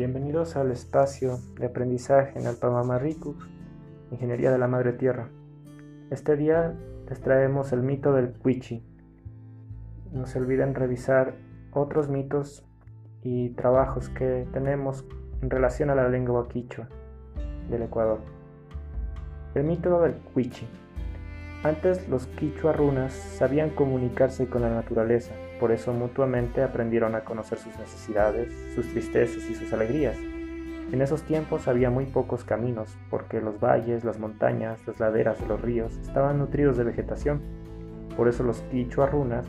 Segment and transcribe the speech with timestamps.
[0.00, 3.36] Bienvenidos al espacio de aprendizaje en Alpamamarricu,
[4.10, 5.28] Ingeniería de la Madre Tierra.
[6.10, 6.74] Este día
[7.06, 8.82] les traemos el mito del Quichi.
[10.10, 11.34] No se olviden revisar
[11.72, 12.64] otros mitos
[13.22, 15.04] y trabajos que tenemos
[15.42, 16.88] en relación a la lengua quichua
[17.68, 18.20] del Ecuador.
[19.54, 20.66] El mito del Quichi.
[21.62, 27.58] Antes los quichua runas sabían comunicarse con la naturaleza, por eso mutuamente aprendieron a conocer
[27.58, 30.16] sus necesidades, sus tristezas y sus alegrías.
[30.90, 35.48] En esos tiempos había muy pocos caminos, porque los valles, las montañas, las laderas de
[35.48, 37.42] los ríos estaban nutridos de vegetación.
[38.16, 39.46] Por eso los quichua runas,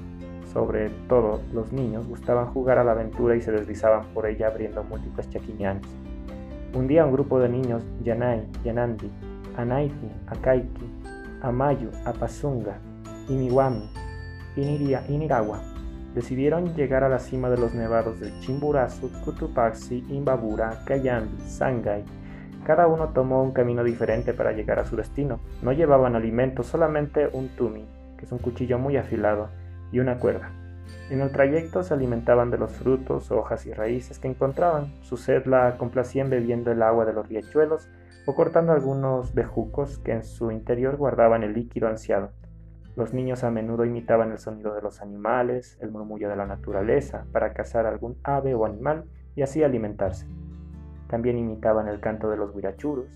[0.51, 4.83] sobre todo los niños, gustaban jugar a la aventura y se deslizaban por ella abriendo
[4.83, 5.87] múltiples chaquiñanes.
[6.73, 9.09] Un día un grupo de niños, Yanay, Yanandi,
[9.57, 11.00] Anaiti, Akaiki,
[11.41, 12.77] Amayu, Apazunga,
[13.27, 13.89] Imiwami,
[14.55, 15.59] Iniragua,
[16.13, 22.03] decidieron llegar a la cima de los nevados de Chimborazo, Cotopaxi, Imbabura, Cayambi, Sangay.
[22.65, 25.39] Cada uno tomó un camino diferente para llegar a su destino.
[25.63, 27.85] No llevaban alimento, solamente un tumi,
[28.17, 29.49] que es un cuchillo muy afilado,
[29.91, 30.60] y una cuerda.
[31.09, 34.93] En el trayecto se alimentaban de los frutos, hojas y raíces que encontraban.
[35.01, 37.89] Su sed la complacían bebiendo el agua de los riachuelos
[38.25, 42.31] o cortando algunos bejucos que en su interior guardaban el líquido ansiado.
[42.95, 47.25] Los niños a menudo imitaban el sonido de los animales, el murmullo de la naturaleza,
[47.31, 50.27] para cazar algún ave o animal y así alimentarse.
[51.07, 53.07] También imitaban el canto de los huirachuros,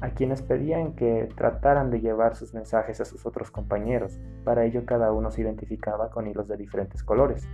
[0.00, 4.18] a quienes pedían que trataran de llevar sus mensajes a sus otros compañeros.
[4.44, 7.48] Para ello cada uno se identificaba con hilos de diferentes colores,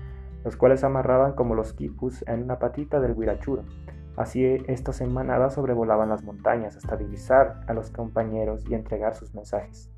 [0.45, 3.65] los cuales amarraban como los quipus en una patita del huirachuro.
[4.17, 9.35] Así estos en manada sobrevolaban las montañas hasta divisar a los compañeros y entregar sus
[9.35, 9.91] mensajes.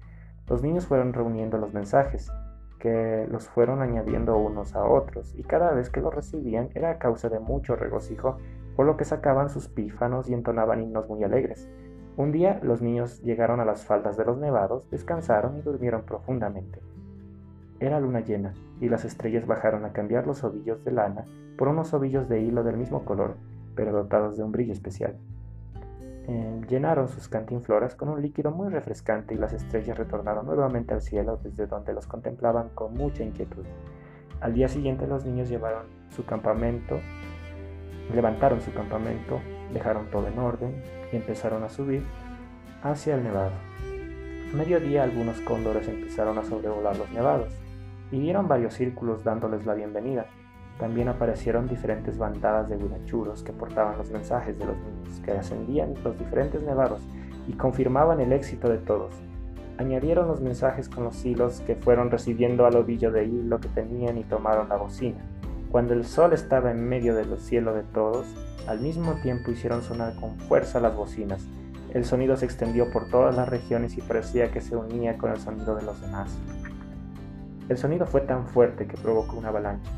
[0.49, 2.33] Los niños fueron reuniendo los mensajes,
[2.79, 7.29] que los fueron añadiendo unos a otros, y cada vez que los recibían era causa
[7.29, 8.39] de mucho regocijo,
[8.75, 11.69] por lo que sacaban sus pífanos y entonaban himnos muy alegres.
[12.19, 16.81] Un día los niños llegaron a las faldas de los nevados, descansaron y durmieron profundamente.
[17.79, 21.95] Era luna llena, y las estrellas bajaron a cambiar los ovillos de lana por unos
[21.95, 23.37] ovillos de hilo del mismo color,
[23.77, 25.17] pero dotados de un brillo especial.
[26.27, 31.03] Eh, llenaron sus cantinfloras con un líquido muy refrescante y las estrellas retornaron nuevamente al
[31.03, 33.65] cielo desde donde los contemplaban con mucha inquietud.
[34.41, 36.99] Al día siguiente los niños llevaron su campamento,
[38.15, 39.41] levantaron su campamento,
[39.73, 40.83] dejaron todo en orden
[41.13, 42.03] y empezaron a subir
[42.83, 43.53] hacia el nevado.
[44.53, 47.53] A mediodía algunos cóndores empezaron a sobrevolar los nevados
[48.11, 50.27] y dieron varios círculos dándoles la bienvenida.
[50.79, 55.95] También aparecieron diferentes bandadas de guirachuros que portaban los mensajes de los niños, que ascendían
[56.05, 57.03] los diferentes nevados
[57.47, 59.13] y confirmaban el éxito de todos.
[59.77, 64.19] Añadieron los mensajes con los hilos que fueron recibiendo al ovillo de hilo que tenían
[64.19, 65.19] y tomaron la bocina.
[65.71, 68.27] Cuando el sol estaba en medio del cielo de todos,
[68.67, 71.47] al mismo tiempo hicieron sonar con fuerza las bocinas.
[71.93, 75.39] El sonido se extendió por todas las regiones y parecía que se unía con el
[75.39, 76.39] sonido de los demás.
[77.69, 79.91] El sonido fue tan fuerte que provocó una avalancha.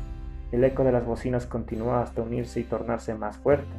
[0.51, 3.71] El eco de las bocinas continuó hasta unirse y tornarse más fuerte.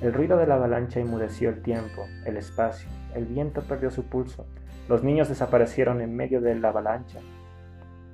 [0.00, 4.46] El ruido de la avalancha inmudeció el tiempo, el espacio, el viento perdió su pulso,
[4.88, 7.20] los niños desaparecieron en medio de la avalancha.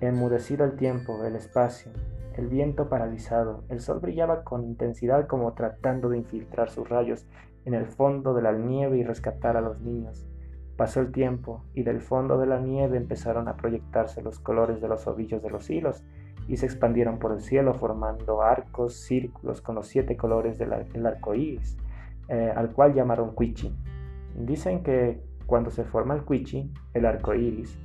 [0.00, 1.91] Enmudecido el tiempo, el espacio,
[2.37, 7.26] el viento paralizado, el sol brillaba con intensidad como tratando de infiltrar sus rayos
[7.65, 10.26] en el fondo de la nieve y rescatar a los niños.
[10.76, 14.88] Pasó el tiempo y del fondo de la nieve empezaron a proyectarse los colores de
[14.88, 16.03] los ovillos de los hilos
[16.48, 21.34] y se expandieron por el cielo formando arcos, círculos con los siete colores del arco
[21.34, 21.76] iris,
[22.28, 23.75] eh, al cual llamaron Quichi.
[24.34, 27.78] Dicen que cuando se forma el Quichi, el arco iris,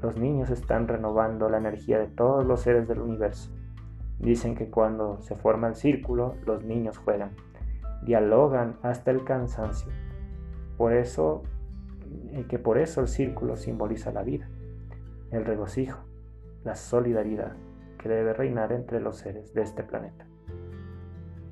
[0.00, 3.52] los niños están renovando la energía de todos los seres del universo.
[4.22, 7.32] Dicen que cuando se forma el círculo, los niños juegan,
[8.04, 9.90] dialogan hasta el cansancio.
[10.76, 11.42] Por eso,
[12.48, 14.48] que por eso el círculo simboliza la vida,
[15.32, 16.04] el regocijo,
[16.64, 17.56] la solidaridad
[17.98, 20.24] que debe reinar entre los seres de este planeta.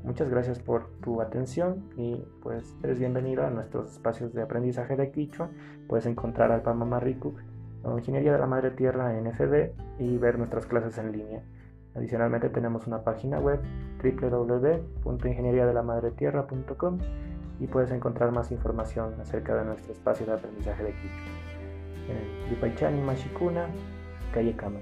[0.04, 5.10] Muchas gracias por tu atención y pues eres bienvenido a nuestros espacios de aprendizaje de
[5.10, 5.50] Quichua.
[5.88, 7.34] Puedes encontrar al Pamamariku
[7.82, 11.42] o Ingeniería de la Madre Tierra en FB y ver nuestras clases en línea.
[11.94, 13.60] Adicionalmente tenemos una página web
[14.02, 16.98] www.ingenieriadelamadretierra.com
[17.60, 21.10] y puedes encontrar más información acerca de nuestro espacio de aprendizaje de Quichua.
[22.08, 23.66] En Yupaichani Mashikuna,
[24.32, 24.78] calle Cama.